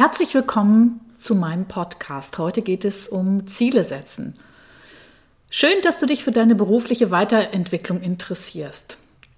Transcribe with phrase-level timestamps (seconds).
[0.00, 2.38] Herzlich willkommen zu meinem Podcast.
[2.38, 4.34] Heute geht es um Ziele setzen.
[5.50, 8.96] Schön, dass du dich für deine berufliche Weiterentwicklung interessierst.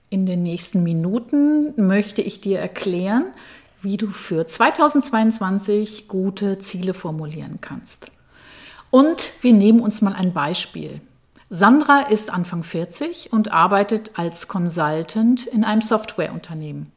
[0.08, 3.24] In den nächsten Minuten möchte ich dir erklären,
[3.80, 8.12] wie du für 2022 gute Ziele formulieren kannst.
[8.92, 11.00] Und wir nehmen uns mal ein Beispiel.
[11.50, 16.92] Sandra ist Anfang 40 und arbeitet als Consultant in einem Softwareunternehmen.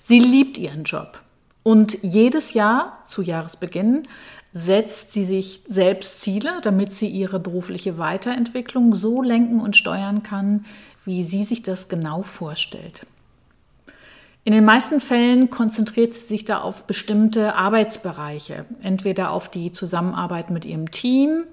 [0.00, 1.20] Sie liebt ihren Job.
[1.66, 4.06] Und jedes Jahr zu Jahresbeginn
[4.52, 10.64] setzt sie sich selbst Ziele, damit sie ihre berufliche Weiterentwicklung so lenken und steuern kann,
[11.04, 13.04] wie sie sich das genau vorstellt.
[14.44, 20.50] In den meisten Fällen konzentriert sie sich da auf bestimmte Arbeitsbereiche, entweder auf die Zusammenarbeit
[20.50, 21.46] mit ihrem Team,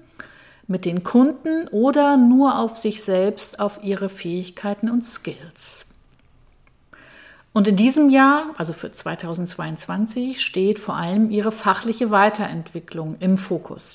[0.68, 5.83] mit den Kunden oder nur auf sich selbst, auf ihre Fähigkeiten und Skills.
[7.54, 13.94] Und in diesem Jahr, also für 2022, steht vor allem ihre fachliche Weiterentwicklung im Fokus.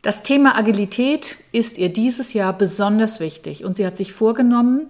[0.00, 4.86] Das Thema Agilität ist ihr dieses Jahr besonders wichtig und sie hat sich vorgenommen,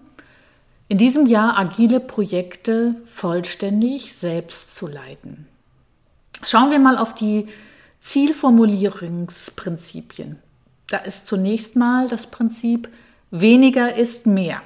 [0.89, 5.49] in diesem Jahr agile Projekte vollständig selbst zu leiten.
[6.45, 7.49] Schauen wir mal auf die
[8.01, 10.39] Zielformulierungsprinzipien.
[10.89, 12.91] Da ist zunächst mal das Prinzip
[13.31, 14.61] weniger ist mehr.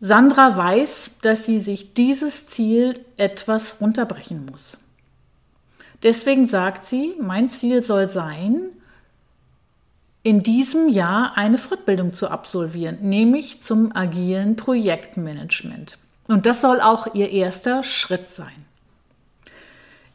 [0.00, 4.78] Sandra weiß, dass sie sich dieses Ziel etwas runterbrechen muss.
[6.02, 8.70] Deswegen sagt sie, mein Ziel soll sein,
[10.22, 15.98] in diesem Jahr eine Fortbildung zu absolvieren, nämlich zum agilen Projektmanagement.
[16.28, 18.64] Und das soll auch ihr erster Schritt sein.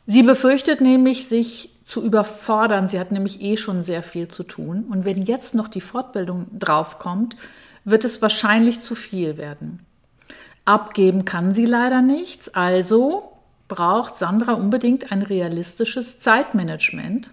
[0.08, 2.90] Sie befürchtet nämlich, sich zu überfordern.
[2.90, 4.86] Sie hat nämlich eh schon sehr viel zu tun.
[4.90, 7.38] Und wenn jetzt noch die Fortbildung draufkommt,
[7.86, 9.86] wird es wahrscheinlich zu viel werden.
[10.66, 13.32] Abgeben kann sie leider nichts, also
[13.68, 17.30] braucht Sandra unbedingt ein realistisches Zeitmanagement,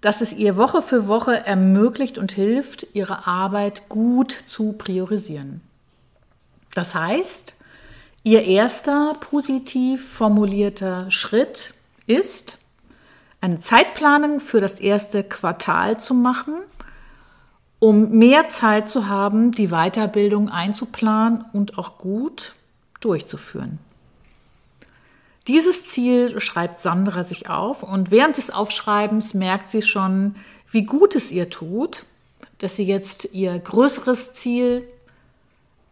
[0.00, 5.60] das es ihr Woche für Woche ermöglicht und hilft, ihre Arbeit gut zu priorisieren.
[6.74, 7.54] Das heißt,
[8.24, 11.74] ihr erster positiv formulierter Schritt
[12.06, 12.58] ist,
[13.46, 16.54] eine Zeitplanung für das erste Quartal zu machen–
[17.78, 22.54] um mehr Zeit zu haben, die Weiterbildung einzuplanen und auch gut
[23.00, 23.78] durchzuführen.
[25.46, 30.34] Dieses Ziel schreibt Sandra sich auf und während des Aufschreibens merkt sie schon,
[30.70, 32.04] wie gut es ihr tut,
[32.58, 34.88] dass sie jetzt ihr größeres Ziel,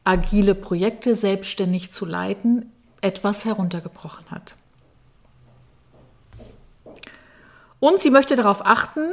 [0.03, 4.57] agile Projekte selbstständig zu leiten, etwas heruntergebrochen hat.
[7.85, 9.13] Und sie möchte darauf achten,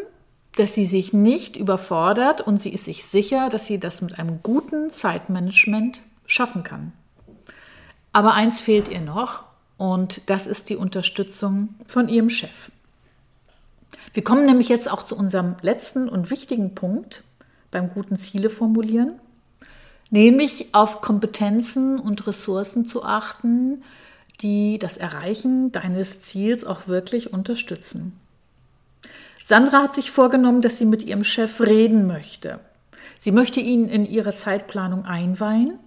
[0.56, 4.42] dass sie sich nicht überfordert und sie ist sich sicher, dass sie das mit einem
[4.44, 6.94] guten Zeitmanagement schaffen kann.
[8.14, 9.44] Aber eins fehlt ihr noch
[9.76, 12.72] und das ist die Unterstützung von ihrem Chef.
[14.14, 17.24] Wir kommen nämlich jetzt auch zu unserem letzten und wichtigen Punkt
[17.72, 19.20] beim guten Ziele formulieren,
[20.12, 23.84] nämlich auf Kompetenzen und Ressourcen zu achten,
[24.40, 28.18] die das Erreichen deines Ziels auch wirklich unterstützen.
[29.44, 32.60] Sandra hat sich vorgenommen, dass sie mit ihrem Chef reden möchte.
[33.20, 35.80] Sie möchte ihn in ihre Zeitplanung einweihen,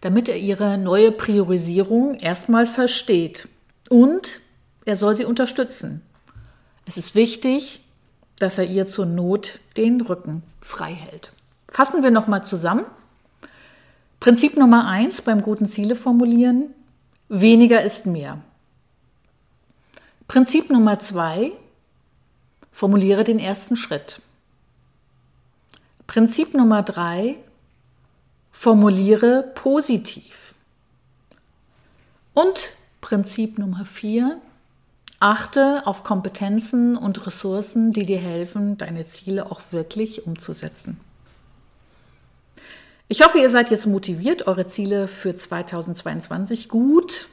[0.00, 3.48] damit er ihre neue Priorisierung erstmal versteht.
[3.88, 4.40] Und
[4.84, 6.02] er soll sie unterstützen.
[6.86, 7.82] Es ist wichtig,
[8.38, 11.32] dass er ihr zur Not den Rücken frei hält.
[11.68, 12.84] Fassen wir nochmal zusammen.
[14.18, 16.74] Prinzip Nummer eins beim guten Ziele formulieren.
[17.28, 18.38] Weniger ist mehr.
[20.26, 21.52] Prinzip Nummer zwei.
[22.72, 24.20] Formuliere den ersten Schritt.
[26.06, 27.38] Prinzip Nummer drei.
[28.52, 30.54] Formuliere positiv.
[32.34, 34.40] Und Prinzip Nummer vier.
[35.20, 40.98] Achte auf Kompetenzen und Ressourcen, die dir helfen, deine Ziele auch wirklich umzusetzen.
[43.06, 47.28] Ich hoffe, ihr seid jetzt motiviert, eure Ziele für 2022 gut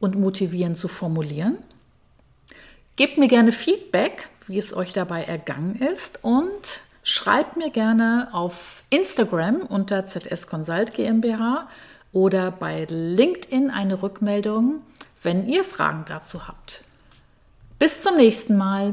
[0.00, 1.58] und motivierend zu formulieren.
[3.00, 8.84] Gebt mir gerne Feedback, wie es euch dabei ergangen ist und schreibt mir gerne auf
[8.90, 11.66] Instagram unter ZS Consult GmbH
[12.12, 14.82] oder bei LinkedIn eine Rückmeldung,
[15.22, 16.82] wenn ihr Fragen dazu habt.
[17.78, 18.92] Bis zum nächsten Mal.